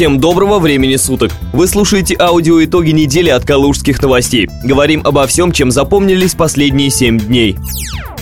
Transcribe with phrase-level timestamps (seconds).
[0.00, 1.30] Всем доброго времени суток!
[1.52, 4.48] Вы слушаете аудио итоги недели от Калужских новостей.
[4.64, 7.58] Говорим обо всем, чем запомнились последние 7 дней.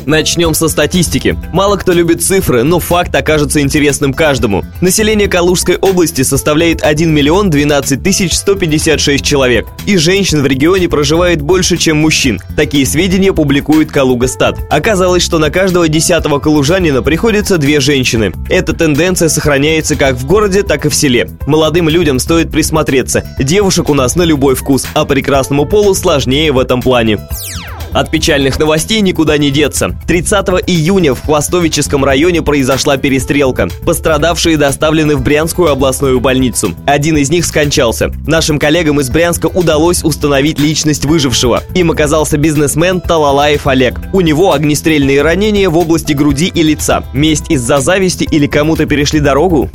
[0.09, 1.37] Начнем со статистики.
[1.53, 4.65] Мало кто любит цифры, но факт окажется интересным каждому.
[4.81, 9.67] Население Калужской области составляет 1 миллион 12 тысяч 156 человек.
[9.85, 12.41] И женщин в регионе проживает больше, чем мужчин.
[12.57, 14.59] Такие сведения публикует Калуга Стат.
[14.71, 18.33] Оказалось, что на каждого десятого калужанина приходится две женщины.
[18.49, 21.29] Эта тенденция сохраняется как в городе, так и в селе.
[21.47, 23.25] Молодым людям стоит присмотреться.
[23.39, 27.19] Девушек у нас на любой вкус, а прекрасному полу сложнее в этом плане.
[27.93, 29.97] От печальных новостей никуда не деться.
[30.07, 33.69] 30 июня в Хвостовическом районе произошла перестрелка.
[33.85, 36.75] Пострадавшие доставлены в Брянскую областную больницу.
[36.87, 38.13] Один из них скончался.
[38.27, 41.63] Нашим коллегам из Брянска удалось установить личность выжившего.
[41.75, 43.99] Им оказался бизнесмен Талалаев Олег.
[44.13, 47.05] У него огнестрельные ранения в области груди и лица.
[47.13, 49.71] Месть из-за зависти или кому-то перешли дорогу?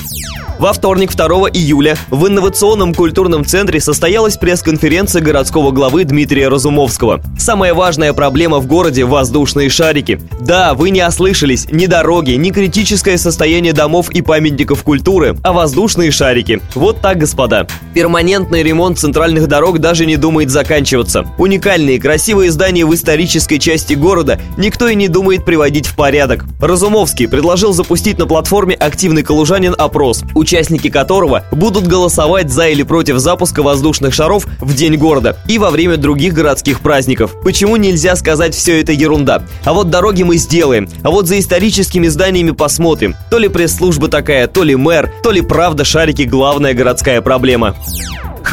[0.60, 7.22] Во вторник, 2 июля, в инновационном культурном центре состоялась пресс-конференция городского главы Дмитрия Разумовского.
[7.38, 10.22] Самая важная проблема в городе– воздушные шарики.
[10.40, 16.12] Да, вы не ослышались, ни дороги, ни критическое состояние домов и памятников культуры, а воздушные
[16.12, 16.62] шарики.
[16.76, 17.67] Вот так, господа.
[17.94, 21.26] Перманентный ремонт центральных дорог даже не думает заканчиваться.
[21.40, 26.45] Уникальные, красивые здания в исторической части города никто и не думает приводить в порядок.
[26.62, 33.17] Разумовский предложил запустить на платформе «Активный калужанин» опрос– участники которого будут голосовать за или против
[33.17, 37.33] запуска воздушных шаров в День города и во время других городских праздников.
[37.44, 39.44] Почему нельзя сказать все это ерунда?
[39.64, 43.16] А вот дороги мы сделаем, а вот за историческими зданиями посмотрим.
[43.31, 47.75] То ли пресс-служба такая, то ли мэр, то ли правда шарики главная городская проблема.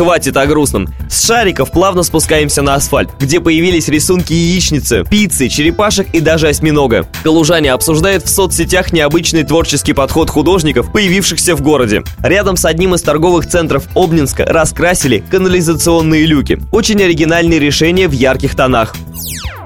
[0.01, 0.89] Хватит о грустном.
[1.11, 7.07] С шариков плавно спускаемся на асфальт, где появились рисунки яичницы, пиццы, черепашек и даже осьминога.
[7.23, 12.03] Калужане обсуждают в соцсетях необычный творческий подход художников, появившихся в городе.
[12.23, 16.59] Рядом с одним из торговых центров Обнинска раскрасили канализационные люки.
[16.73, 18.95] Очень оригинальные решения в ярких тонах.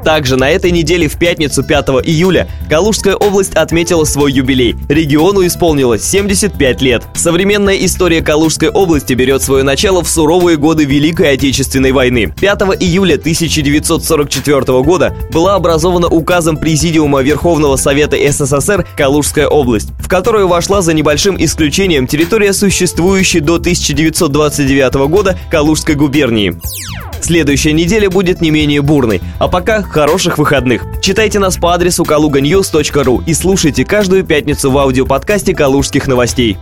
[0.05, 4.77] Также на этой неделе в пятницу 5 июля Калужская область отметила свой юбилей.
[4.89, 7.03] Региону исполнилось 75 лет.
[7.15, 12.35] Современная история Калужской области берет свое начало в суровые годы Великой Отечественной войны.
[12.39, 20.49] 5 июля 1944 года была образована указом Президиума Верховного Совета СССР Калужская область, в которую
[20.49, 26.55] вошла за небольшим исключением территория, существующей до 1929 года Калужской губернии.
[27.25, 29.23] Следующая неделя будет не менее бурной.
[29.39, 30.85] А пока хороших выходных.
[31.01, 36.59] Читайте нас по адресу kaluganews.ru и слушайте каждую пятницу в аудиоподкасте «Калужских новостей».